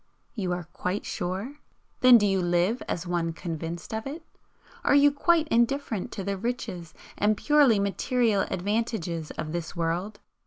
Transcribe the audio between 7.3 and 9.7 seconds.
purely material advantages of